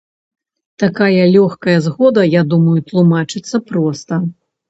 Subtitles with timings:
[0.83, 4.13] Такая лёгкая згода, я думаю, тлумачыцца проста.